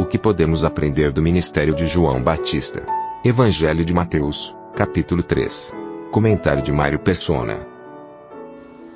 O 0.00 0.06
que 0.06 0.16
podemos 0.16 0.64
aprender 0.64 1.12
do 1.12 1.20
ministério 1.20 1.74
de 1.74 1.86
João 1.86 2.22
Batista? 2.22 2.82
Evangelho 3.22 3.84
de 3.84 3.92
Mateus, 3.92 4.56
capítulo 4.74 5.22
3. 5.22 5.76
Comentário 6.10 6.62
de 6.62 6.72
Mário 6.72 6.98
Persona. 6.98 7.66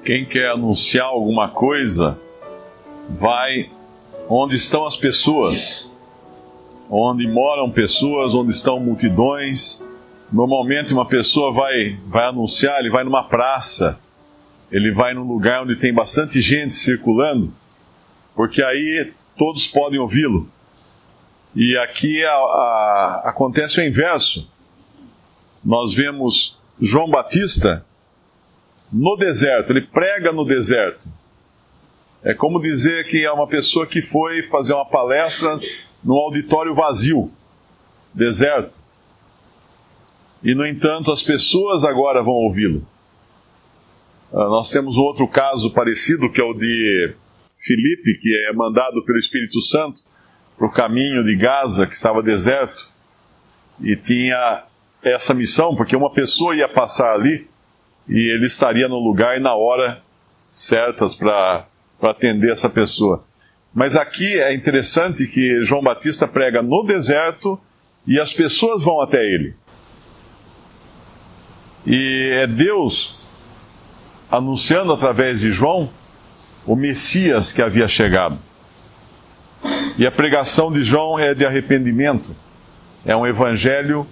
Quem 0.02 0.24
quer 0.24 0.48
anunciar 0.52 1.04
alguma 1.04 1.50
coisa, 1.50 2.18
vai 3.10 3.68
onde 4.30 4.56
estão 4.56 4.86
as 4.86 4.96
pessoas, 4.96 5.94
onde 6.88 7.30
moram 7.30 7.70
pessoas, 7.70 8.34
onde 8.34 8.52
estão 8.52 8.80
multidões. 8.80 9.86
Normalmente 10.32 10.94
uma 10.94 11.06
pessoa 11.06 11.52
vai, 11.52 11.98
vai 12.06 12.24
anunciar, 12.28 12.80
ele 12.80 12.90
vai 12.90 13.04
numa 13.04 13.24
praça, 13.24 14.00
ele 14.72 14.90
vai 14.90 15.12
num 15.12 15.28
lugar 15.28 15.64
onde 15.64 15.76
tem 15.76 15.92
bastante 15.92 16.40
gente 16.40 16.74
circulando, 16.74 17.52
porque 18.34 18.62
aí 18.64 19.12
todos 19.36 19.66
podem 19.66 20.00
ouvi-lo. 20.00 20.48
E 21.54 21.76
aqui 21.78 22.24
a, 22.24 22.32
a, 22.32 23.22
acontece 23.26 23.80
o 23.80 23.84
inverso. 23.84 24.50
Nós 25.64 25.94
vemos 25.94 26.58
João 26.80 27.08
Batista 27.08 27.86
no 28.92 29.16
deserto, 29.16 29.70
ele 29.70 29.82
prega 29.82 30.32
no 30.32 30.44
deserto. 30.44 31.00
É 32.22 32.34
como 32.34 32.60
dizer 32.60 33.06
que 33.06 33.24
é 33.24 33.30
uma 33.30 33.46
pessoa 33.46 33.86
que 33.86 34.02
foi 34.02 34.42
fazer 34.44 34.72
uma 34.72 34.88
palestra 34.88 35.58
num 36.02 36.14
auditório 36.14 36.74
vazio, 36.74 37.30
deserto. 38.12 38.72
E, 40.42 40.54
no 40.54 40.66
entanto, 40.66 41.10
as 41.12 41.22
pessoas 41.22 41.84
agora 41.84 42.22
vão 42.22 42.34
ouvi-lo. 42.34 42.86
Uh, 44.32 44.38
nós 44.50 44.70
temos 44.70 44.96
um 44.96 45.02
outro 45.02 45.28
caso 45.28 45.72
parecido, 45.72 46.30
que 46.30 46.40
é 46.40 46.44
o 46.44 46.52
de 46.52 47.14
Filipe, 47.58 48.18
que 48.20 48.48
é 48.48 48.52
mandado 48.52 49.04
pelo 49.04 49.18
Espírito 49.18 49.60
Santo 49.60 50.00
para 50.56 50.66
o 50.66 50.70
caminho 50.70 51.24
de 51.24 51.36
Gaza, 51.36 51.86
que 51.86 51.94
estava 51.94 52.22
deserto, 52.22 52.88
e 53.80 53.96
tinha 53.96 54.64
essa 55.02 55.34
missão, 55.34 55.74
porque 55.74 55.96
uma 55.96 56.12
pessoa 56.12 56.56
ia 56.56 56.68
passar 56.68 57.12
ali 57.12 57.48
e 58.08 58.32
ele 58.32 58.46
estaria 58.46 58.88
no 58.88 58.98
lugar 58.98 59.36
e 59.36 59.40
na 59.40 59.54
hora 59.54 60.02
certas 60.48 61.14
para 61.14 61.66
atender 62.02 62.52
essa 62.52 62.68
pessoa. 62.68 63.24
Mas 63.72 63.96
aqui 63.96 64.38
é 64.40 64.54
interessante 64.54 65.26
que 65.26 65.62
João 65.64 65.82
Batista 65.82 66.28
prega 66.28 66.62
no 66.62 66.84
deserto 66.84 67.58
e 68.06 68.20
as 68.20 68.32
pessoas 68.32 68.84
vão 68.84 69.00
até 69.00 69.24
ele. 69.24 69.54
E 71.86 72.30
é 72.42 72.46
Deus 72.46 73.18
anunciando 74.30 74.92
através 74.92 75.40
de 75.40 75.50
João 75.50 75.90
o 76.66 76.76
Messias 76.76 77.52
que 77.52 77.60
havia 77.60 77.88
chegado. 77.88 78.38
E 79.96 80.06
a 80.06 80.10
pregação 80.10 80.72
de 80.72 80.82
João 80.82 81.18
é 81.18 81.34
de 81.34 81.46
arrependimento. 81.46 82.34
É 83.06 83.16
um 83.16 83.26
evangelho 83.26 84.06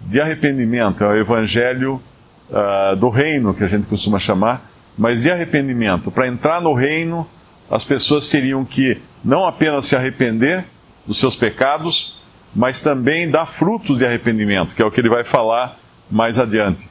de 0.00 0.20
arrependimento, 0.20 1.04
é 1.04 1.08
o 1.08 1.16
evangelho 1.16 2.02
uh, 2.50 2.96
do 2.96 3.08
reino, 3.08 3.54
que 3.54 3.62
a 3.62 3.66
gente 3.66 3.86
costuma 3.86 4.18
chamar, 4.18 4.70
mas 4.96 5.22
de 5.22 5.30
arrependimento. 5.30 6.10
Para 6.10 6.26
entrar 6.26 6.60
no 6.60 6.72
reino, 6.72 7.28
as 7.70 7.84
pessoas 7.84 8.28
teriam 8.28 8.64
que 8.64 9.00
não 9.24 9.46
apenas 9.46 9.86
se 9.86 9.94
arrepender 9.94 10.64
dos 11.06 11.18
seus 11.18 11.36
pecados, 11.36 12.18
mas 12.54 12.82
também 12.82 13.30
dar 13.30 13.46
frutos 13.46 13.98
de 13.98 14.06
arrependimento, 14.06 14.74
que 14.74 14.82
é 14.82 14.84
o 14.84 14.90
que 14.90 15.00
ele 15.00 15.08
vai 15.08 15.24
falar 15.24 15.78
mais 16.10 16.38
adiante. 16.38 16.88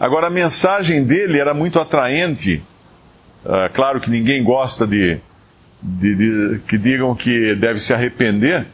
Agora, 0.00 0.28
a 0.28 0.30
mensagem 0.30 1.04
dele 1.04 1.38
era 1.38 1.52
muito 1.52 1.78
atraente. 1.78 2.62
Uh, 3.44 3.72
claro 3.72 4.00
que 4.00 4.10
ninguém 4.10 4.42
gosta 4.42 4.86
de, 4.86 5.20
de, 5.80 6.14
de, 6.14 6.58
que 6.60 6.76
digam 6.76 7.14
que 7.14 7.54
deve 7.54 7.80
se 7.80 7.92
arrepender 7.92 8.66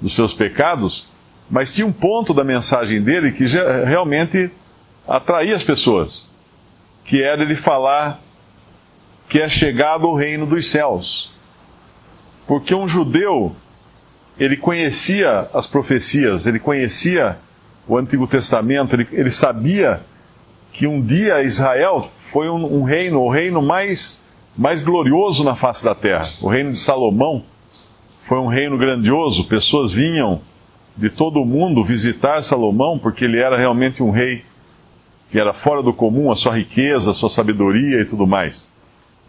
dos 0.00 0.14
seus 0.14 0.32
pecados, 0.34 1.08
mas 1.50 1.74
tinha 1.74 1.86
um 1.86 1.92
ponto 1.92 2.34
da 2.34 2.44
mensagem 2.44 3.02
dele 3.02 3.32
que 3.32 3.44
realmente 3.86 4.50
atraía 5.06 5.56
as 5.56 5.64
pessoas, 5.64 6.28
que 7.04 7.22
era 7.22 7.42
ele 7.42 7.56
falar 7.56 8.20
que 9.28 9.40
é 9.40 9.48
chegado 9.48 10.08
o 10.08 10.14
reino 10.14 10.46
dos 10.46 10.66
céus. 10.70 11.32
Porque 12.46 12.74
um 12.74 12.88
judeu, 12.88 13.54
ele 14.38 14.56
conhecia 14.56 15.48
as 15.52 15.66
profecias, 15.66 16.46
ele 16.46 16.58
conhecia 16.58 17.38
o 17.86 17.96
Antigo 17.96 18.26
Testamento, 18.26 18.94
ele, 18.94 19.06
ele 19.12 19.30
sabia 19.30 20.00
que 20.72 20.86
um 20.86 21.00
dia 21.02 21.42
Israel 21.42 22.10
foi 22.16 22.48
um, 22.48 22.78
um 22.78 22.82
reino, 22.82 23.20
o 23.20 23.30
reino 23.30 23.60
mais, 23.60 24.24
mais 24.58 24.82
glorioso 24.82 25.44
na 25.44 25.54
face 25.54 25.84
da 25.84 25.94
terra. 25.94 26.32
O 26.42 26.48
reino 26.48 26.72
de 26.72 26.80
Salomão 26.80 27.44
foi 28.18 28.38
um 28.38 28.48
reino 28.48 28.76
grandioso, 28.76 29.44
pessoas 29.44 29.92
vinham 29.92 30.40
de 30.96 31.08
todo 31.08 31.40
o 31.40 31.46
mundo 31.46 31.84
visitar 31.84 32.42
Salomão, 32.42 32.98
porque 32.98 33.24
ele 33.24 33.38
era 33.38 33.56
realmente 33.56 34.02
um 34.02 34.10
rei 34.10 34.44
que 35.30 35.38
era 35.38 35.52
fora 35.52 35.80
do 35.80 35.94
comum, 35.94 36.28
a 36.28 36.34
sua 36.34 36.56
riqueza, 36.56 37.12
a 37.12 37.14
sua 37.14 37.30
sabedoria 37.30 38.00
e 38.00 38.04
tudo 38.04 38.26
mais, 38.26 38.72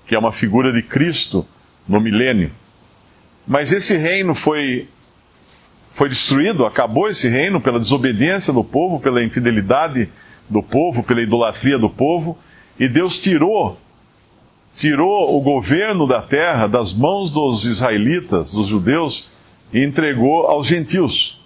que 0.03 0.16
é 0.16 0.19
uma 0.19 0.31
figura 0.31 0.73
de 0.73 0.81
Cristo 0.81 1.45
no 1.88 2.00
milênio. 2.00 2.51
Mas 3.45 3.72
esse 3.72 3.95
reino 3.95 4.34
foi 4.34 4.89
foi 5.89 6.09
destruído, 6.09 6.66
acabou 6.66 7.07
esse 7.07 7.28
reino 7.28 7.62
pela 7.62 7.78
desobediência 7.78 8.51
do 8.51 8.63
povo, 8.63 9.00
pela 9.00 9.23
infidelidade 9.23 10.09
do 10.50 10.63
povo, 10.63 11.03
pela 11.03 11.22
idolatria 11.22 11.78
do 11.78 11.89
povo, 11.89 12.38
e 12.79 12.88
Deus 12.88 13.19
tirou 13.19 13.78
tirou 14.75 15.35
o 15.38 15.41
governo 15.41 16.07
da 16.07 16.22
terra 16.22 16.68
das 16.68 16.94
mãos 16.94 17.31
dos 17.31 17.66
israelitas, 17.66 18.52
dos 18.52 18.68
judeus, 18.68 19.30
e 19.74 19.84
entregou 19.84 20.47
aos 20.47 20.68
gentios. 20.68 21.40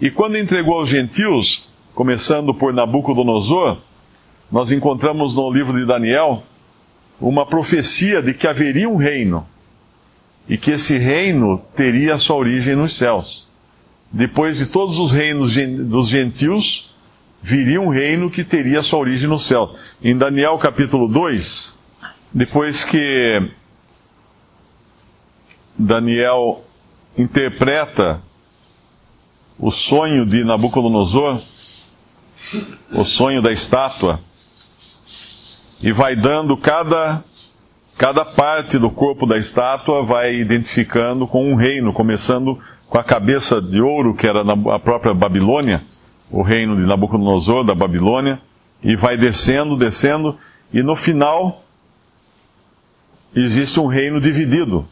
E 0.00 0.10
quando 0.10 0.36
entregou 0.36 0.78
aos 0.78 0.90
gentios, 0.90 1.68
começando 1.94 2.52
por 2.52 2.72
Nabucodonosor, 2.72 3.78
nós 4.52 4.70
encontramos 4.70 5.34
no 5.34 5.50
livro 5.50 5.72
de 5.78 5.86
Daniel 5.86 6.42
uma 7.20 7.46
profecia 7.46 8.22
de 8.22 8.34
que 8.34 8.46
haveria 8.46 8.88
um 8.88 8.96
reino 8.96 9.46
e 10.48 10.56
que 10.56 10.70
esse 10.70 10.96
reino 10.98 11.58
teria 11.74 12.18
sua 12.18 12.36
origem 12.36 12.76
nos 12.76 12.96
céus. 12.96 13.48
Depois 14.12 14.58
de 14.58 14.66
todos 14.66 14.98
os 14.98 15.10
reinos 15.10 15.56
dos 15.56 16.08
gentios, 16.08 16.94
viria 17.46 17.80
um 17.80 17.90
reino 17.90 18.28
que 18.28 18.42
teria 18.42 18.82
sua 18.82 18.98
origem 18.98 19.28
no 19.28 19.38
céu. 19.38 19.72
Em 20.02 20.18
Daniel 20.18 20.58
capítulo 20.58 21.06
2, 21.06 21.78
depois 22.34 22.82
que 22.82 23.52
Daniel 25.78 26.64
interpreta 27.16 28.20
o 29.56 29.70
sonho 29.70 30.26
de 30.26 30.42
Nabucodonosor, 30.42 31.40
o 32.90 33.04
sonho 33.04 33.40
da 33.40 33.52
estátua, 33.52 34.18
e 35.80 35.92
vai 35.92 36.16
dando 36.16 36.56
cada, 36.56 37.22
cada 37.96 38.24
parte 38.24 38.76
do 38.76 38.90
corpo 38.90 39.24
da 39.24 39.38
estátua, 39.38 40.04
vai 40.04 40.34
identificando 40.34 41.28
com 41.28 41.48
um 41.48 41.54
reino, 41.54 41.92
começando 41.92 42.58
com 42.88 42.98
a 42.98 43.04
cabeça 43.04 43.62
de 43.62 43.80
ouro, 43.80 44.16
que 44.16 44.26
era 44.26 44.40
a 44.42 44.78
própria 44.80 45.14
Babilônia, 45.14 45.84
o 46.30 46.42
reino 46.42 46.76
de 46.76 46.82
Nabucodonosor, 46.82 47.64
da 47.64 47.74
Babilônia, 47.74 48.40
e 48.82 48.96
vai 48.96 49.16
descendo, 49.16 49.76
descendo, 49.76 50.36
e 50.72 50.82
no 50.82 50.96
final 50.96 51.64
existe 53.34 53.78
um 53.78 53.86
reino 53.86 54.20
dividido. 54.20 54.86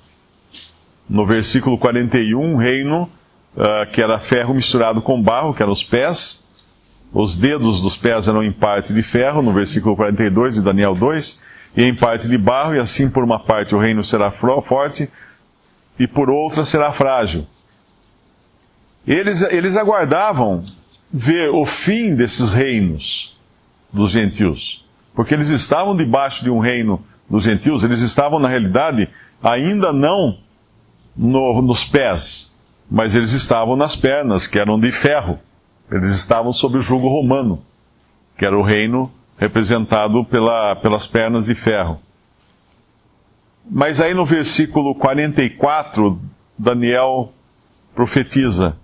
No 1.08 1.26
versículo 1.26 1.78
41, 1.78 2.40
um 2.40 2.56
reino 2.56 3.10
uh, 3.56 3.90
que 3.92 4.00
era 4.00 4.18
ferro 4.18 4.54
misturado 4.54 5.02
com 5.02 5.20
barro, 5.20 5.54
que 5.54 5.62
eram 5.62 5.72
os 5.72 5.82
pés. 5.82 6.46
Os 7.12 7.36
dedos 7.36 7.80
dos 7.80 7.96
pés 7.96 8.26
eram 8.26 8.42
em 8.42 8.52
parte 8.52 8.92
de 8.92 9.02
ferro, 9.02 9.42
no 9.42 9.52
versículo 9.52 9.94
42 9.96 10.56
de 10.56 10.62
Daniel 10.62 10.94
2, 10.94 11.40
e 11.76 11.84
em 11.84 11.94
parte 11.94 12.28
de 12.28 12.38
barro, 12.38 12.74
e 12.74 12.78
assim 12.78 13.10
por 13.10 13.22
uma 13.22 13.38
parte 13.38 13.74
o 13.74 13.78
reino 13.78 14.02
será 14.02 14.30
forte, 14.30 15.08
e 15.98 16.06
por 16.06 16.30
outra 16.30 16.64
será 16.64 16.90
frágil. 16.90 17.46
Eles, 19.06 19.42
eles 19.42 19.76
aguardavam 19.76 20.64
ver 21.12 21.50
o 21.50 21.64
fim 21.64 22.14
desses 22.14 22.50
reinos 22.50 23.36
dos 23.92 24.10
gentios, 24.10 24.84
porque 25.14 25.34
eles 25.34 25.48
estavam 25.48 25.96
debaixo 25.96 26.42
de 26.42 26.50
um 26.50 26.58
reino 26.58 27.04
dos 27.28 27.44
gentios, 27.44 27.84
eles 27.84 28.00
estavam, 28.00 28.38
na 28.38 28.48
realidade, 28.48 29.08
ainda 29.42 29.92
não 29.92 30.38
no, 31.16 31.62
nos 31.62 31.84
pés, 31.84 32.54
mas 32.90 33.14
eles 33.14 33.32
estavam 33.32 33.76
nas 33.76 33.96
pernas, 33.96 34.46
que 34.46 34.58
eram 34.58 34.78
de 34.78 34.90
ferro. 34.90 35.38
Eles 35.90 36.10
estavam 36.10 36.52
sob 36.52 36.78
o 36.78 36.82
jugo 36.82 37.08
romano, 37.08 37.62
que 38.36 38.44
era 38.44 38.58
o 38.58 38.62
reino 38.62 39.10
representado 39.38 40.24
pela, 40.24 40.76
pelas 40.76 41.06
pernas 41.06 41.46
de 41.46 41.54
ferro. 41.54 42.00
Mas 43.68 44.00
aí 44.00 44.14
no 44.14 44.26
versículo 44.26 44.94
44, 44.94 46.20
Daniel 46.58 47.32
profetiza: 47.94 48.76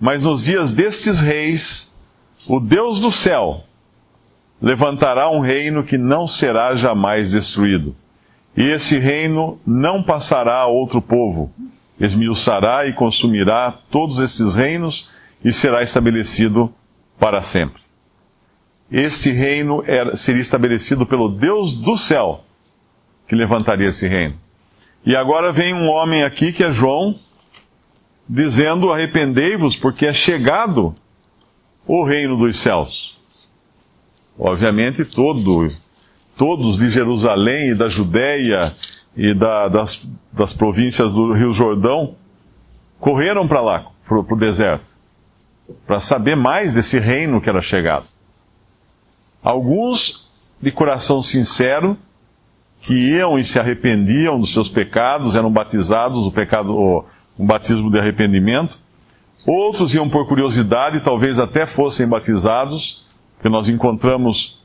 Mas 0.00 0.22
nos 0.22 0.44
dias 0.44 0.72
destes 0.72 1.20
reis, 1.20 1.94
o 2.46 2.60
Deus 2.60 3.00
do 3.00 3.12
céu 3.12 3.64
levantará 4.60 5.30
um 5.30 5.40
reino 5.40 5.84
que 5.84 5.98
não 5.98 6.26
será 6.26 6.74
jamais 6.74 7.32
destruído. 7.32 7.94
E 8.56 8.62
esse 8.62 8.98
reino 8.98 9.58
não 9.66 10.02
passará 10.02 10.60
a 10.60 10.66
outro 10.66 11.02
povo. 11.02 11.52
Esmiuçará 11.98 12.86
e 12.86 12.92
consumirá 12.92 13.78
todos 13.90 14.18
esses 14.18 14.54
reinos 14.54 15.10
e 15.44 15.52
será 15.52 15.82
estabelecido 15.82 16.72
para 17.18 17.42
sempre. 17.42 17.82
Este 18.90 19.32
reino 19.32 19.82
era, 19.86 20.16
seria 20.16 20.42
estabelecido 20.42 21.06
pelo 21.06 21.28
Deus 21.28 21.72
do 21.72 21.96
céu, 21.96 22.44
que 23.26 23.34
levantaria 23.34 23.88
esse 23.88 24.06
reino. 24.06 24.36
E 25.04 25.14
agora 25.16 25.52
vem 25.52 25.74
um 25.74 25.88
homem 25.88 26.22
aqui, 26.22 26.52
que 26.52 26.64
é 26.64 26.70
João, 26.70 27.16
dizendo: 28.28 28.92
Arrependei-vos, 28.92 29.76
porque 29.76 30.06
é 30.06 30.12
chegado 30.12 30.94
o 31.86 32.04
reino 32.04 32.36
dos 32.36 32.56
céus. 32.56 33.18
Obviamente, 34.38 35.04
todo, 35.04 35.68
todos 36.36 36.78
de 36.78 36.90
Jerusalém 36.90 37.70
e 37.70 37.74
da 37.74 37.88
Judéia 37.88 38.74
e 39.16 39.32
da, 39.32 39.68
das, 39.68 40.06
das 40.32 40.52
províncias 40.52 41.12
do 41.12 41.32
Rio 41.32 41.52
Jordão 41.52 42.16
correram 42.98 43.46
para 43.46 43.60
lá, 43.60 43.86
para 44.06 44.18
o 44.18 44.36
deserto, 44.36 44.84
para 45.86 46.00
saber 46.00 46.34
mais 46.34 46.74
desse 46.74 46.98
reino 46.98 47.40
que 47.40 47.48
era 47.48 47.60
chegado. 47.60 48.06
Alguns 49.42 50.28
de 50.60 50.72
coração 50.72 51.22
sincero, 51.22 51.96
que 52.80 52.94
iam 52.94 53.38
e 53.38 53.44
se 53.44 53.58
arrependiam 53.58 54.40
dos 54.40 54.52
seus 54.52 54.68
pecados, 54.68 55.34
eram 55.34 55.50
batizados, 55.50 56.26
o 56.26 56.32
pecado, 56.32 57.04
um 57.38 57.46
batismo 57.46 57.90
de 57.90 57.98
arrependimento. 57.98 58.78
Outros 59.46 59.94
iam 59.94 60.08
por 60.08 60.26
curiosidade, 60.26 61.00
talvez 61.00 61.38
até 61.38 61.66
fossem 61.66 62.08
batizados, 62.08 63.04
porque 63.34 63.48
nós 63.48 63.68
encontramos 63.68 64.58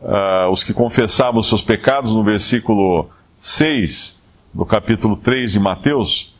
uh, 0.00 0.50
os 0.50 0.64
que 0.64 0.72
confessavam 0.72 1.42
seus 1.42 1.62
pecados 1.62 2.14
no 2.14 2.24
versículo 2.24 3.10
6 3.36 4.18
do 4.54 4.64
capítulo 4.64 5.16
3 5.16 5.52
de 5.52 5.60
Mateus, 5.60 6.34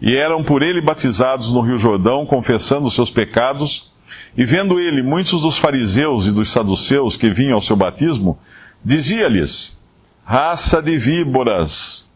e 0.00 0.16
eram 0.16 0.42
por 0.42 0.62
ele 0.62 0.80
batizados 0.80 1.52
no 1.52 1.60
Rio 1.60 1.78
Jordão, 1.78 2.24
confessando 2.24 2.90
seus 2.90 3.10
pecados, 3.10 3.90
e 4.36 4.44
vendo 4.44 4.80
ele 4.80 5.02
muitos 5.02 5.42
dos 5.42 5.58
fariseus 5.58 6.26
e 6.26 6.32
dos 6.32 6.50
saduceus 6.50 7.16
que 7.16 7.30
vinham 7.30 7.54
ao 7.54 7.62
seu 7.62 7.76
batismo, 7.76 8.38
dizia-lhes: 8.84 9.78
Raça 10.24 10.80
de 10.80 10.96
víboras, 10.96 12.09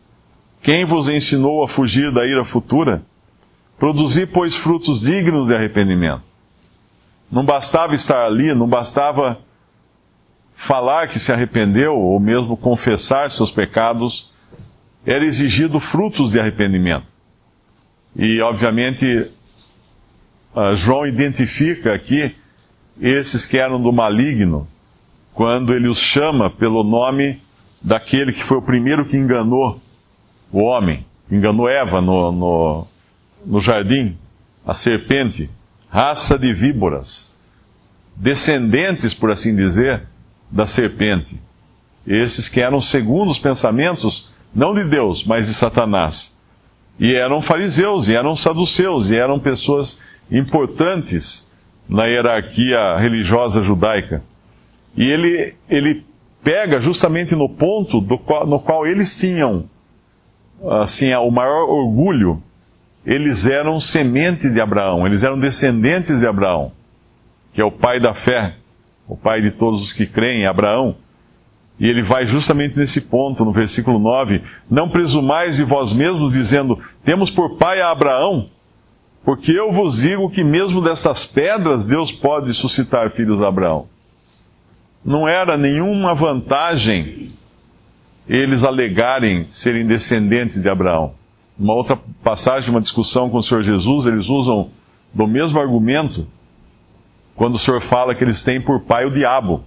quem 0.64 0.86
vos 0.86 1.10
ensinou 1.10 1.62
a 1.62 1.68
fugir 1.68 2.10
da 2.10 2.24
ira 2.24 2.42
futura? 2.42 3.02
Produzi, 3.78 4.24
pois, 4.24 4.56
frutos 4.56 5.02
dignos 5.02 5.48
de 5.48 5.54
arrependimento. 5.54 6.22
Não 7.30 7.44
bastava 7.44 7.94
estar 7.94 8.24
ali, 8.24 8.54
não 8.54 8.66
bastava 8.66 9.38
falar 10.54 11.06
que 11.08 11.18
se 11.18 11.30
arrependeu, 11.30 11.94
ou 11.94 12.18
mesmo 12.18 12.56
confessar 12.56 13.30
seus 13.30 13.50
pecados, 13.50 14.32
era 15.04 15.22
exigido 15.22 15.78
frutos 15.78 16.30
de 16.30 16.40
arrependimento. 16.40 17.04
E, 18.16 18.40
obviamente, 18.40 19.30
uh, 20.56 20.74
João 20.74 21.06
identifica 21.06 21.92
aqui 21.92 22.34
esses 22.98 23.44
que 23.44 23.58
eram 23.58 23.82
do 23.82 23.92
maligno, 23.92 24.66
quando 25.34 25.74
ele 25.74 25.88
os 25.88 25.98
chama 25.98 26.48
pelo 26.48 26.82
nome 26.82 27.38
daquele 27.82 28.32
que 28.32 28.42
foi 28.42 28.56
o 28.56 28.62
primeiro 28.62 29.04
que 29.04 29.18
enganou 29.18 29.83
o 30.54 30.62
homem, 30.62 31.04
enganou 31.28 31.68
Eva 31.68 32.00
no, 32.00 32.30
no, 32.30 32.86
no 33.44 33.60
jardim, 33.60 34.16
a 34.64 34.72
serpente, 34.72 35.50
raça 35.90 36.38
de 36.38 36.54
víboras, 36.54 37.36
descendentes, 38.14 39.12
por 39.12 39.32
assim 39.32 39.56
dizer, 39.56 40.04
da 40.48 40.64
serpente. 40.64 41.40
Esses 42.06 42.48
que 42.48 42.60
eram 42.60 42.78
segundo 42.78 43.32
os 43.32 43.38
pensamentos, 43.40 44.30
não 44.54 44.72
de 44.72 44.84
Deus, 44.84 45.24
mas 45.24 45.48
de 45.48 45.54
Satanás. 45.54 46.38
E 47.00 47.16
eram 47.16 47.42
fariseus, 47.42 48.08
e 48.08 48.14
eram 48.14 48.36
saduceus, 48.36 49.10
e 49.10 49.16
eram 49.16 49.40
pessoas 49.40 50.00
importantes 50.30 51.50
na 51.88 52.06
hierarquia 52.06 52.96
religiosa 52.96 53.60
judaica. 53.60 54.22
E 54.96 55.04
ele, 55.04 55.56
ele 55.68 56.06
pega 56.44 56.80
justamente 56.80 57.34
no 57.34 57.48
ponto 57.48 58.00
qual, 58.18 58.46
no 58.46 58.60
qual 58.60 58.86
eles 58.86 59.18
tinham 59.18 59.68
assim 60.70 61.12
o 61.14 61.30
maior 61.30 61.68
orgulho. 61.68 62.42
Eles 63.04 63.46
eram 63.46 63.78
semente 63.80 64.48
de 64.48 64.60
Abraão, 64.60 65.06
eles 65.06 65.22
eram 65.22 65.38
descendentes 65.38 66.20
de 66.20 66.26
Abraão, 66.26 66.72
que 67.52 67.60
é 67.60 67.64
o 67.64 67.70
pai 67.70 68.00
da 68.00 68.14
fé, 68.14 68.56
o 69.06 69.14
pai 69.14 69.42
de 69.42 69.50
todos 69.50 69.82
os 69.82 69.92
que 69.92 70.06
creem, 70.06 70.46
Abraão. 70.46 70.96
E 71.78 71.86
ele 71.86 72.02
vai 72.02 72.24
justamente 72.24 72.78
nesse 72.78 73.02
ponto, 73.02 73.44
no 73.44 73.52
versículo 73.52 73.98
9: 73.98 74.42
Não 74.70 74.88
presumais 74.88 75.56
de 75.56 75.64
vós 75.64 75.92
mesmos, 75.92 76.32
dizendo: 76.32 76.78
Temos 77.04 77.30
por 77.30 77.56
pai 77.56 77.80
a 77.80 77.90
Abraão, 77.90 78.48
porque 79.24 79.52
eu 79.52 79.72
vos 79.72 79.98
digo 79.98 80.30
que 80.30 80.44
mesmo 80.44 80.80
destas 80.80 81.26
pedras 81.26 81.84
Deus 81.84 82.12
pode 82.12 82.54
suscitar 82.54 83.10
filhos 83.10 83.42
a 83.42 83.48
Abraão. 83.48 83.86
Não 85.04 85.28
era 85.28 85.58
nenhuma 85.58 86.14
vantagem 86.14 87.32
eles 88.28 88.64
alegarem 88.64 89.46
serem 89.48 89.86
descendentes 89.86 90.60
de 90.60 90.68
Abraão. 90.68 91.14
Uma 91.58 91.74
outra 91.74 91.98
passagem, 92.22 92.70
uma 92.70 92.80
discussão 92.80 93.30
com 93.30 93.38
o 93.38 93.42
Senhor 93.42 93.62
Jesus, 93.62 94.06
eles 94.06 94.28
usam 94.28 94.70
do 95.12 95.26
mesmo 95.26 95.60
argumento 95.60 96.26
quando 97.36 97.54
o 97.54 97.58
Senhor 97.58 97.80
fala 97.80 98.14
que 98.14 98.24
eles 98.24 98.42
têm 98.42 98.60
por 98.60 98.80
pai 98.80 99.04
o 99.04 99.10
diabo. 99.10 99.64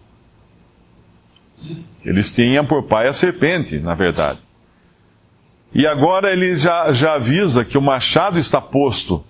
Eles 2.04 2.34
tinham 2.34 2.66
por 2.66 2.84
pai 2.84 3.08
a 3.08 3.14
serpente, 3.14 3.80
na 3.80 3.94
verdade. 3.94 4.40
E 5.74 5.86
agora 5.86 6.32
ele 6.32 6.56
já, 6.56 6.92
já 6.92 7.16
avisa 7.16 7.66
que 7.66 7.78
o 7.78 7.82
machado 7.82 8.40
está 8.40 8.62
posto 8.62 9.24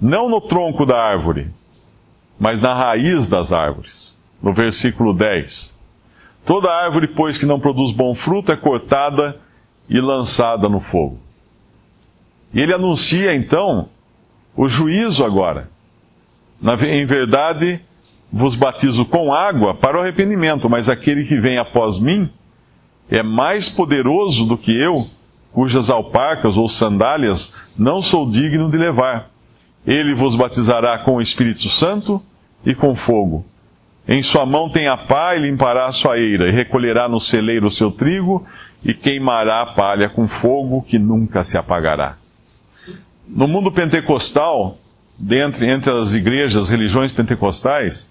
não 0.00 0.28
no 0.28 0.40
tronco 0.40 0.84
da 0.84 0.98
árvore, 0.98 1.50
mas 2.38 2.60
na 2.60 2.74
raiz 2.74 3.28
das 3.28 3.52
árvores. 3.52 4.18
No 4.42 4.52
versículo 4.52 5.12
10. 5.12 5.78
Toda 6.44 6.72
árvore, 6.72 7.08
pois, 7.08 7.38
que 7.38 7.46
não 7.46 7.60
produz 7.60 7.92
bom 7.92 8.14
fruto 8.14 8.52
é 8.52 8.56
cortada 8.56 9.40
e 9.88 10.00
lançada 10.00 10.68
no 10.68 10.80
fogo. 10.80 11.18
E 12.52 12.60
ele 12.60 12.72
anuncia 12.72 13.34
então 13.34 13.88
o 14.56 14.68
juízo 14.68 15.24
agora. 15.24 15.70
Na, 16.60 16.74
em 16.74 17.06
verdade, 17.06 17.80
vos 18.32 18.56
batizo 18.56 19.04
com 19.04 19.32
água 19.32 19.74
para 19.74 19.98
o 19.98 20.00
arrependimento, 20.00 20.68
mas 20.68 20.88
aquele 20.88 21.24
que 21.24 21.38
vem 21.38 21.58
após 21.58 22.00
mim 22.00 22.30
é 23.10 23.22
mais 23.22 23.68
poderoso 23.68 24.44
do 24.46 24.56
que 24.56 24.72
eu, 24.72 25.06
cujas 25.52 25.90
alparcas 25.90 26.56
ou 26.56 26.68
sandálias 26.68 27.54
não 27.76 28.00
sou 28.00 28.28
digno 28.28 28.70
de 28.70 28.78
levar. 28.78 29.30
Ele 29.86 30.14
vos 30.14 30.34
batizará 30.34 30.98
com 30.98 31.16
o 31.16 31.20
Espírito 31.20 31.68
Santo 31.68 32.22
e 32.64 32.74
com 32.74 32.94
fogo. 32.94 33.44
Em 34.06 34.22
sua 34.22 34.44
mão 34.44 34.68
tem 34.68 34.88
a 34.88 34.96
pá 34.96 35.36
e 35.36 35.40
limpará 35.40 35.86
a 35.86 35.92
sua 35.92 36.18
eira, 36.18 36.48
e 36.48 36.52
recolherá 36.52 37.08
no 37.08 37.20
celeiro 37.20 37.68
o 37.68 37.70
seu 37.70 37.90
trigo, 37.90 38.44
e 38.84 38.92
queimará 38.92 39.62
a 39.62 39.74
palha 39.74 40.08
com 40.08 40.26
fogo 40.26 40.82
que 40.82 40.98
nunca 40.98 41.44
se 41.44 41.56
apagará. 41.56 42.16
No 43.28 43.46
mundo 43.46 43.70
pentecostal, 43.70 44.76
dentre, 45.16 45.70
entre 45.70 45.90
as 45.92 46.14
igrejas, 46.14 46.68
religiões 46.68 47.12
pentecostais, 47.12 48.10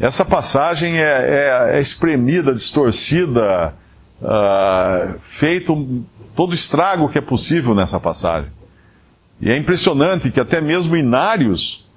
essa 0.00 0.24
passagem 0.24 0.98
é, 0.98 1.72
é, 1.72 1.76
é 1.76 1.80
espremida, 1.80 2.54
distorcida, 2.54 3.74
uh, 4.22 5.18
feito 5.18 6.04
todo 6.34 6.54
estrago 6.54 7.08
que 7.08 7.18
é 7.18 7.20
possível 7.20 7.74
nessa 7.74 8.00
passagem. 8.00 8.50
E 9.40 9.50
é 9.50 9.56
impressionante 9.56 10.30
que 10.30 10.40
até 10.40 10.60
mesmo 10.60 10.96
inários 10.96 11.87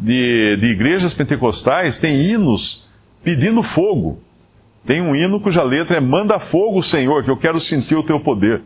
de, 0.00 0.56
de 0.56 0.66
igrejas 0.68 1.12
pentecostais 1.12 2.00
têm 2.00 2.22
hinos 2.22 2.88
pedindo 3.22 3.62
fogo. 3.62 4.18
Tem 4.86 5.02
um 5.02 5.14
hino 5.14 5.40
cuja 5.40 5.62
letra 5.62 5.98
é 5.98 6.00
Manda 6.00 6.38
fogo, 6.38 6.82
Senhor, 6.82 7.22
que 7.22 7.30
eu 7.30 7.36
quero 7.36 7.60
sentir 7.60 7.94
o 7.94 8.02
teu 8.02 8.18
poder. 8.18 8.62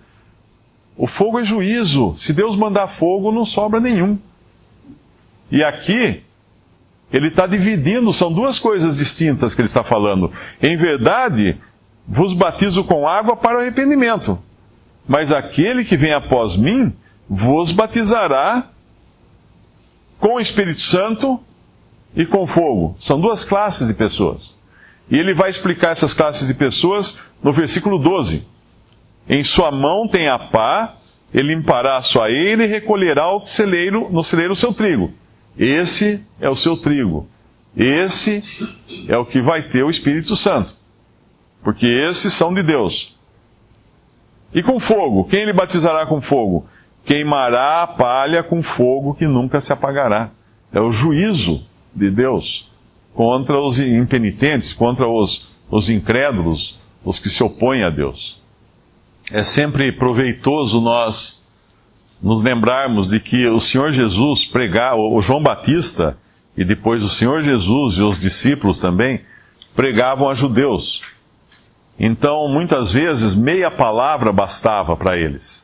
O 0.96 1.08
fogo 1.08 1.40
é 1.40 1.44
juízo. 1.44 2.14
Se 2.14 2.32
Deus 2.32 2.54
mandar 2.54 2.86
fogo, 2.86 3.32
não 3.32 3.44
sobra 3.44 3.80
nenhum. 3.80 4.16
E 5.50 5.64
aqui, 5.64 6.22
ele 7.12 7.26
está 7.26 7.48
dividindo, 7.48 8.12
são 8.12 8.32
duas 8.32 8.60
coisas 8.60 8.96
distintas 8.96 9.56
que 9.56 9.60
ele 9.60 9.66
está 9.66 9.82
falando. 9.82 10.30
Em 10.62 10.76
verdade, 10.76 11.58
vos 12.06 12.32
batizo 12.32 12.84
com 12.84 13.08
água 13.08 13.34
para 13.34 13.60
arrependimento. 13.60 14.38
Mas 15.06 15.32
aquele 15.32 15.84
que 15.84 15.96
vem 15.96 16.12
após 16.12 16.56
mim 16.56 16.92
vos 17.28 17.72
batizará 17.72 18.70
com 20.24 20.36
o 20.36 20.40
Espírito 20.40 20.80
Santo 20.80 21.38
e 22.16 22.24
com 22.24 22.46
fogo. 22.46 22.96
São 22.98 23.20
duas 23.20 23.44
classes 23.44 23.86
de 23.86 23.92
pessoas. 23.92 24.58
E 25.10 25.18
ele 25.18 25.34
vai 25.34 25.50
explicar 25.50 25.90
essas 25.90 26.14
classes 26.14 26.48
de 26.48 26.54
pessoas 26.54 27.20
no 27.42 27.52
versículo 27.52 27.98
12. 27.98 28.42
Em 29.28 29.44
sua 29.44 29.70
mão 29.70 30.08
tem 30.08 30.28
a 30.28 30.38
pá, 30.38 30.96
ele 31.30 31.54
limpará 31.54 31.98
a 31.98 32.00
sua 32.00 32.30
eira 32.30 32.64
e 32.64 32.66
recolherá 32.66 33.36
o 33.36 33.44
celeiro, 33.44 34.08
no 34.10 34.24
celeiro 34.24 34.54
o 34.54 34.56
seu 34.56 34.72
trigo. 34.72 35.12
Esse 35.58 36.24
é 36.40 36.48
o 36.48 36.56
seu 36.56 36.74
trigo. 36.74 37.28
Esse 37.76 38.42
é 39.06 39.18
o 39.18 39.26
que 39.26 39.42
vai 39.42 39.68
ter 39.68 39.82
o 39.82 39.90
Espírito 39.90 40.34
Santo. 40.36 40.74
Porque 41.62 41.86
esses 41.86 42.32
são 42.32 42.54
de 42.54 42.62
Deus. 42.62 43.14
E 44.54 44.62
com 44.62 44.80
fogo, 44.80 45.24
quem 45.24 45.42
ele 45.42 45.52
batizará 45.52 46.06
com 46.06 46.18
fogo? 46.18 46.66
Queimará 47.04 47.82
a 47.82 47.86
palha 47.86 48.42
com 48.42 48.62
fogo 48.62 49.14
que 49.14 49.26
nunca 49.26 49.60
se 49.60 49.72
apagará. 49.72 50.30
É 50.72 50.80
o 50.80 50.90
juízo 50.90 51.62
de 51.94 52.10
Deus 52.10 52.68
contra 53.14 53.60
os 53.60 53.78
impenitentes, 53.78 54.72
contra 54.72 55.08
os, 55.08 55.48
os 55.70 55.88
incrédulos, 55.88 56.78
os 57.04 57.18
que 57.18 57.28
se 57.28 57.42
opõem 57.42 57.84
a 57.84 57.90
Deus. 57.90 58.42
É 59.30 59.42
sempre 59.42 59.92
proveitoso 59.92 60.80
nós 60.80 61.44
nos 62.20 62.42
lembrarmos 62.42 63.08
de 63.08 63.20
que 63.20 63.46
o 63.48 63.60
Senhor 63.60 63.92
Jesus 63.92 64.44
pregar, 64.46 64.94
o 64.96 65.20
João 65.20 65.42
Batista, 65.42 66.16
e 66.56 66.64
depois 66.64 67.04
o 67.04 67.08
Senhor 67.08 67.42
Jesus 67.42 67.96
e 67.96 68.02
os 68.02 68.18
discípulos 68.18 68.78
também, 68.78 69.20
pregavam 69.74 70.28
a 70.28 70.34
judeus. 70.34 71.02
Então, 71.98 72.48
muitas 72.48 72.90
vezes, 72.90 73.34
meia 73.34 73.70
palavra 73.70 74.32
bastava 74.32 74.96
para 74.96 75.16
eles, 75.16 75.63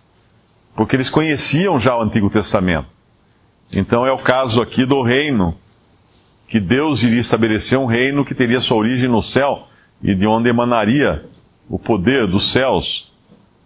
porque 0.75 0.97
eles 0.97 1.11
conheciam 1.11 1.79
já 1.79 1.97
o 1.97 2.03
Antigo 2.03 2.31
Testamento. 2.31 2.89
Então, 3.73 4.07
é 4.07 4.12
o 4.12 4.19
caso 4.19 4.61
aqui 4.61 4.85
do 4.85 5.03
reino, 5.03 5.57
que 6.49 6.59
Deus 6.59 7.03
iria 7.03 7.21
estabelecer 7.21 7.79
um 7.79 7.87
reino 7.87 8.25
que 8.25 8.35
teria 8.35 8.61
sua 8.61 8.77
origem 8.77 9.09
no 9.09 9.23
céu 9.23 9.69
e 10.03 10.15
de 10.15 10.27
onde 10.27 10.49
emanaria 10.49 11.25
o 11.69 11.79
poder 11.79 12.27
dos 12.27 12.50
céus 12.50 13.12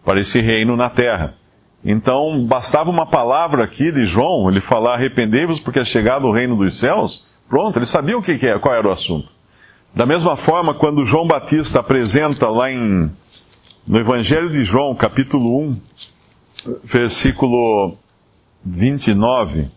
para 0.05 0.21
esse 0.21 0.41
reino 0.41 0.77
na 0.77 0.91
terra. 0.91 1.35
Então, 1.83 2.45
bastava 2.47 2.91
uma 2.91 3.07
palavra 3.07 3.65
aqui 3.65 3.91
de 3.91 4.05
João, 4.05 4.51
ele 4.51 4.61
falar: 4.61 4.95
arrependei-vos 4.95 5.61
porque 5.61 5.79
é 5.79 5.85
chegado 5.85 6.27
o 6.27 6.33
reino 6.33 6.57
dos 6.57 6.79
céus. 6.79 7.25
Pronto, 7.49 7.79
eles 7.79 7.89
sabiam 7.89 8.21
o 8.21 8.23
que, 8.23 8.39
que 8.39 8.47
é, 8.47 8.59
qual 8.59 8.75
era 8.75 8.89
o 8.89 8.93
assunto. 8.93 9.29
Da 9.95 10.05
mesma 10.05 10.35
forma, 10.35 10.75
quando 10.75 11.05
João 11.05 11.27
Batista 11.27 11.81
apresenta 11.81 12.49
lá 12.49 12.71
em, 12.71 13.11
no 13.87 13.99
Evangelho 13.99 14.51
de 14.51 14.65
João, 14.65 14.95
capítulo 14.95 15.61
1, 15.61 15.81
versículo 16.83 17.97
29, 18.65 19.69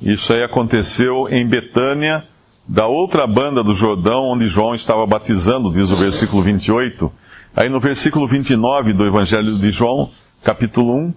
isso 0.00 0.32
aí 0.32 0.42
aconteceu 0.42 1.28
em 1.28 1.46
Betânia, 1.46 2.24
da 2.66 2.86
outra 2.86 3.26
banda 3.26 3.64
do 3.64 3.74
Jordão, 3.74 4.24
onde 4.24 4.46
João 4.46 4.74
estava 4.74 5.06
batizando, 5.06 5.72
diz 5.72 5.90
o 5.90 5.96
versículo 5.96 6.42
28. 6.42 7.10
Aí 7.56 7.70
no 7.70 7.80
versículo 7.80 8.28
29 8.28 8.92
do 8.92 9.06
Evangelho 9.06 9.58
de 9.58 9.70
João, 9.70 10.10
capítulo 10.44 10.94
1, 10.94 11.14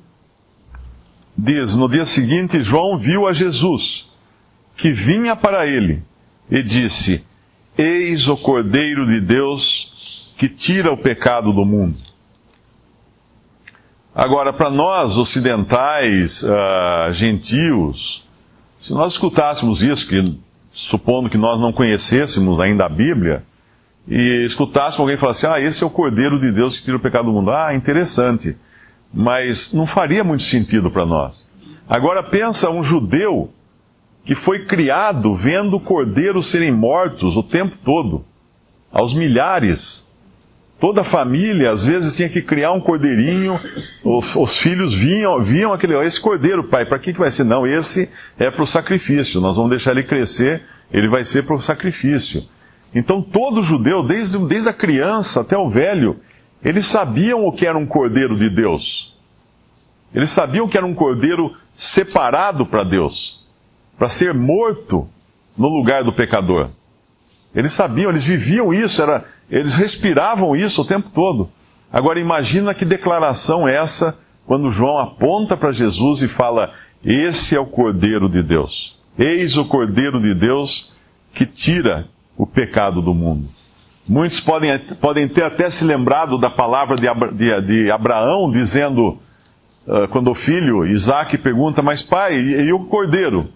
diz: 1.38 1.76
No 1.76 1.90
dia 1.90 2.06
seguinte, 2.06 2.62
João 2.62 2.98
viu 2.98 3.28
a 3.28 3.34
Jesus, 3.34 4.10
que 4.78 4.92
vinha 4.92 5.36
para 5.36 5.68
ele, 5.68 6.02
e 6.50 6.64
disse: 6.64 7.24
Eis 7.78 8.30
o 8.30 8.38
Cordeiro 8.38 9.06
de 9.06 9.20
Deus 9.20 10.34
que 10.38 10.48
tira 10.48 10.92
o 10.92 10.98
pecado 10.98 11.52
do 11.52 11.66
mundo. 11.66 12.11
Agora, 14.14 14.52
para 14.52 14.70
nós 14.70 15.18
ocidentais, 15.18 16.44
uh, 16.44 17.14
gentios, 17.14 18.26
se 18.78 18.94
nós 18.94 19.14
escutássemos 19.14 19.82
isso, 19.82 20.08
que, 20.08 20.38
supondo 20.72 21.30
que 21.30 21.38
nós 21.38 21.60
não 21.60 21.72
conhecêssemos 21.72 22.60
ainda 22.60 22.86
a 22.86 22.90
Bíblia, 22.90 23.44
e 24.08 24.44
escutássemos 24.46 25.00
alguém 25.00 25.18
falar 25.18 25.32
assim: 25.32 25.48
Ah, 25.48 25.60
esse 25.60 25.84
é 25.84 25.88
o 25.88 25.92
Cordeiro 25.92 26.40
de 26.40 26.52
Deus 26.52 26.78
que 26.78 26.86
tira 26.86 26.98
o 26.98 27.00
pecado 27.00 27.26
do 27.26 27.32
mundo. 27.32 27.52
Ah, 27.52 27.74
interessante 27.74 28.58
mas 29.14 29.74
não 29.74 29.86
faria 29.86 30.24
muito 30.24 30.44
sentido 30.44 30.90
para 30.90 31.06
nós. 31.06 31.50
Agora 31.88 32.24
pensa 32.24 32.70
um 32.70 32.84
judeu 32.84 33.52
que 34.24 34.36
foi 34.36 34.66
criado 34.66 35.34
vendo 35.36 35.80
cordeiros 35.80 36.48
serem 36.48 36.72
mortos 36.72 37.36
o 37.36 37.44
tempo 37.44 37.76
todo, 37.84 38.24
aos 38.92 39.14
milhares. 39.14 40.10
Toda 40.82 41.02
a 41.02 41.04
família, 41.04 41.70
às 41.70 41.86
vezes, 41.86 42.18
tinha 42.18 42.28
que 42.28 42.42
criar 42.42 42.72
um 42.72 42.80
cordeirinho, 42.82 43.60
os, 44.04 44.36
os 44.36 44.58
filhos 44.58 44.96
vinham, 44.96 45.40
viam 45.40 45.72
aquele, 45.72 45.96
esse 46.00 46.20
cordeiro, 46.20 46.64
pai, 46.64 46.86
para 46.86 46.98
que, 46.98 47.14
que 47.14 47.20
vai 47.20 47.30
ser? 47.30 47.44
Não, 47.44 47.68
esse 47.68 48.10
é 48.40 48.50
para 48.50 48.64
o 48.64 48.66
sacrifício, 48.66 49.40
nós 49.40 49.56
vamos 49.56 49.70
deixar 49.70 49.92
ele 49.92 50.02
crescer, 50.02 50.64
ele 50.92 51.08
vai 51.08 51.24
ser 51.24 51.44
para 51.44 51.56
o 51.56 51.62
sacrifício. 51.62 52.44
Então 52.96 53.22
todo 53.22 53.62
judeu, 53.62 54.02
desde, 54.02 54.40
desde 54.40 54.70
a 54.70 54.74
criança 54.74 55.42
até 55.42 55.56
o 55.56 55.70
velho, 55.70 56.20
eles 56.64 56.88
sabiam 56.88 57.46
o 57.46 57.52
que 57.52 57.68
era 57.68 57.78
um 57.78 57.86
cordeiro 57.86 58.36
de 58.36 58.50
Deus. 58.50 59.16
Eles 60.12 60.32
sabiam 60.32 60.68
que 60.68 60.78
era 60.78 60.86
um 60.86 60.96
cordeiro 60.96 61.56
separado 61.76 62.66
para 62.66 62.84
Deus, 62.84 63.46
para 64.00 64.10
ser 64.10 64.34
morto 64.34 65.08
no 65.56 65.68
lugar 65.68 66.04
do 66.04 66.12
pecador. 66.12 66.72
Eles 67.54 67.74
sabiam, 67.74 68.10
eles 68.10 68.24
viviam 68.24 68.74
isso, 68.74 69.02
era, 69.02 69.26
eles 69.50 69.76
respiravam 69.76 70.56
isso 70.56 70.82
o 70.82 70.86
tempo 70.86 71.10
todo. 71.10 71.50
Agora 71.92 72.20
imagina 72.20 72.74
que 72.74 72.86
declaração 72.86 73.68
é 73.68 73.76
essa 73.76 74.18
quando 74.46 74.72
João 74.72 74.98
aponta 74.98 75.58
para 75.58 75.72
Jesus 75.72 76.22
e 76.22 76.28
fala: 76.28 76.74
Esse 77.06 77.56
é 77.56 77.60
o 77.60 77.66
Cordeiro 77.66 78.30
de 78.30 78.42
Deus. 78.42 78.98
Eis 79.18 79.58
o 79.58 79.66
Cordeiro 79.66 80.22
de 80.22 80.34
Deus 80.34 80.92
que 81.34 81.46
tira 81.46 82.06
o 82.38 82.48
pecado 82.48 83.02
do 83.02 83.14
mundo. 83.14 83.50
Muitos 84.08 84.40
podem, 84.40 84.78
podem 85.00 85.28
ter 85.28 85.44
até 85.44 85.70
se 85.70 85.86
lembrado 85.86 86.38
da 86.38 86.50
palavra 86.50 86.96
de, 86.96 87.08
Abra, 87.08 87.32
de, 87.32 87.62
de 87.62 87.92
Abraão, 87.92 88.50
dizendo, 88.50 89.20
uh, 89.86 90.08
quando 90.10 90.32
o 90.32 90.36
filho 90.36 90.86
Isaac 90.86 91.38
pergunta, 91.38 91.82
mas 91.82 92.02
pai, 92.02 92.36
e, 92.36 92.62
e 92.64 92.74
o 92.74 92.86
cordeiro? 92.86 93.50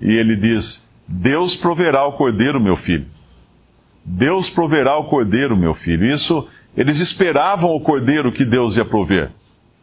E 0.00 0.16
ele 0.16 0.36
diz: 0.36 0.90
Deus 1.06 1.56
proverá 1.56 2.06
o 2.06 2.12
cordeiro, 2.12 2.60
meu 2.60 2.76
filho. 2.76 3.06
Deus 4.04 4.50
proverá 4.50 4.96
o 4.96 5.04
cordeiro, 5.04 5.56
meu 5.56 5.74
filho. 5.74 6.04
Isso, 6.04 6.46
eles 6.76 6.98
esperavam 6.98 7.70
o 7.70 7.80
cordeiro 7.80 8.32
que 8.32 8.44
Deus 8.44 8.76
ia 8.76 8.84
prover. 8.84 9.30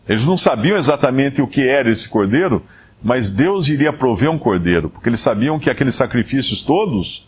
Eles 0.08 0.26
não 0.26 0.38
sabiam 0.38 0.78
exatamente 0.78 1.42
o 1.42 1.48
que 1.48 1.68
era 1.68 1.90
esse 1.90 2.10
cordeiro, 2.10 2.64
mas 3.02 3.30
Deus 3.30 3.68
iria 3.70 3.94
prover 3.94 4.30
um 4.30 4.38
cordeiro, 4.38 4.90
porque 4.90 5.08
eles 5.08 5.20
sabiam 5.20 5.60
que 5.60 5.70
aqueles 5.70 5.96
sacrifícios 5.96 6.64
todos 6.64 7.28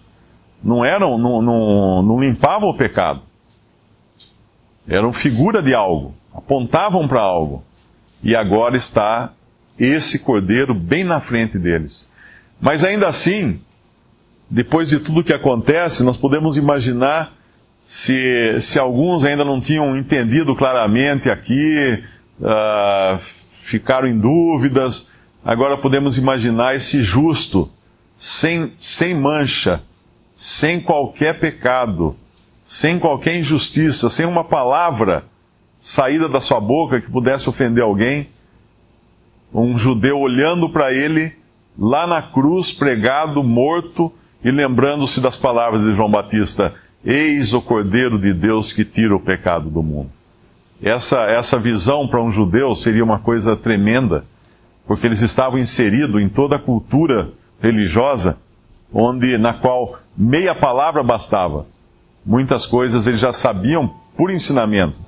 não 0.63 0.83
eram, 0.83 1.17
não, 1.17 1.41
não, 1.41 2.03
não 2.03 2.19
limpavam 2.19 2.69
o 2.69 2.77
pecado. 2.77 3.21
Eram 4.87 5.13
figura 5.13 5.61
de 5.61 5.73
algo, 5.73 6.13
apontavam 6.33 7.07
para 7.07 7.21
algo. 7.21 7.63
E 8.23 8.35
agora 8.35 8.75
está 8.75 9.31
esse 9.79 10.19
cordeiro 10.19 10.73
bem 10.73 11.03
na 11.03 11.19
frente 11.19 11.57
deles. 11.57 12.11
Mas 12.59 12.83
ainda 12.83 13.07
assim, 13.07 13.59
depois 14.51 14.89
de 14.89 14.99
tudo 14.99 15.23
que 15.23 15.31
acontece, 15.31 16.03
nós 16.03 16.17
podemos 16.17 16.57
imaginar 16.57 17.31
se, 17.81 18.59
se 18.59 18.77
alguns 18.77 19.23
ainda 19.23 19.45
não 19.45 19.61
tinham 19.61 19.95
entendido 19.95 20.53
claramente 20.53 21.29
aqui, 21.29 22.03
uh, 22.37 23.17
ficaram 23.17 24.09
em 24.09 24.19
dúvidas, 24.19 25.09
agora 25.41 25.77
podemos 25.77 26.17
imaginar 26.17 26.75
esse 26.75 27.01
justo, 27.01 27.71
sem, 28.17 28.73
sem 28.77 29.15
mancha, 29.15 29.83
sem 30.35 30.81
qualquer 30.81 31.39
pecado, 31.39 32.13
sem 32.61 32.99
qualquer 32.99 33.37
injustiça, 33.37 34.09
sem 34.09 34.25
uma 34.25 34.43
palavra 34.43 35.23
saída 35.79 36.27
da 36.27 36.41
sua 36.41 36.59
boca 36.59 36.99
que 36.99 37.09
pudesse 37.09 37.47
ofender 37.47 37.85
alguém. 37.85 38.27
Um 39.53 39.77
judeu 39.77 40.19
olhando 40.19 40.69
para 40.69 40.93
ele 40.93 41.37
lá 41.79 42.05
na 42.05 42.21
cruz, 42.21 42.73
pregado, 42.73 43.41
morto, 43.41 44.13
e 44.43 44.51
lembrando-se 44.51 45.21
das 45.21 45.37
palavras 45.37 45.81
de 45.81 45.93
João 45.93 46.09
Batista: 46.09 46.73
Eis 47.05 47.53
o 47.53 47.61
Cordeiro 47.61 48.19
de 48.19 48.33
Deus 48.33 48.73
que 48.73 48.83
tira 48.83 49.15
o 49.15 49.19
pecado 49.19 49.69
do 49.69 49.83
mundo. 49.83 50.09
Essa, 50.81 51.21
essa 51.25 51.59
visão 51.59 52.07
para 52.07 52.21
um 52.21 52.31
judeu 52.31 52.73
seria 52.73 53.03
uma 53.03 53.19
coisa 53.19 53.55
tremenda, 53.55 54.25
porque 54.87 55.05
eles 55.05 55.21
estavam 55.21 55.59
inseridos 55.59 56.19
em 56.19 56.27
toda 56.27 56.55
a 56.55 56.59
cultura 56.59 57.29
religiosa, 57.61 58.37
onde 58.91 59.37
na 59.37 59.53
qual 59.53 59.99
meia 60.17 60.55
palavra 60.55 61.03
bastava. 61.03 61.67
Muitas 62.25 62.65
coisas 62.65 63.05
eles 63.05 63.19
já 63.19 63.31
sabiam 63.31 63.93
por 64.17 64.31
ensinamento. 64.31 64.99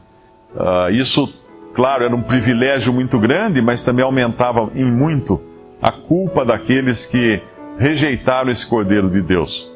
Uh, 0.55 0.91
isso, 0.91 1.31
claro, 1.73 2.03
era 2.03 2.15
um 2.15 2.21
privilégio 2.21 2.93
muito 2.93 3.19
grande, 3.19 3.61
mas 3.61 3.83
também 3.83 4.05
aumentava 4.05 4.71
em 4.75 4.91
muito 4.91 5.41
a 5.81 5.91
culpa 5.91 6.45
daqueles 6.45 7.05
que 7.05 7.41
rejeitaram 7.77 8.51
esse 8.51 8.65
Cordeiro 8.65 9.09
de 9.09 9.21
Deus. 9.21 9.71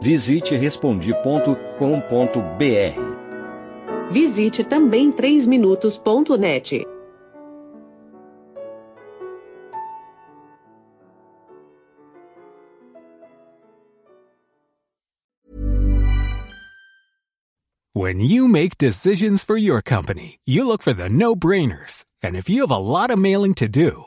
Visite 0.00 0.56
Respondi.com.br 0.56 3.18
Visite 4.10 4.64
também 4.64 5.12
3minutos.net. 5.12 6.86
When 17.94 18.20
you 18.20 18.46
make 18.46 18.78
decisions 18.78 19.42
for 19.42 19.56
your 19.56 19.82
company, 19.82 20.38
you 20.46 20.64
look 20.64 20.82
for 20.82 20.92
the 20.92 21.08
no-brainers. 21.08 22.04
And 22.22 22.36
if 22.36 22.48
you 22.48 22.62
have 22.62 22.70
a 22.70 22.78
lot 22.78 23.10
of 23.10 23.18
mailing 23.18 23.54
to 23.54 23.68
do, 23.68 24.06